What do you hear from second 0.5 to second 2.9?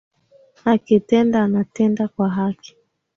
Akitenda anatenda kwa haki